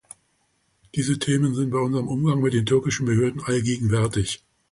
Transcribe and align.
Diese 0.95 1.19
Themen 1.19 1.53
sind 1.53 1.69
bei 1.69 1.77
unserem 1.77 2.07
Umgang 2.07 2.41
mit 2.41 2.53
den 2.55 2.65
türkischen 2.65 3.05
Behörden 3.05 3.43
allgegenwärtig. 3.43 4.43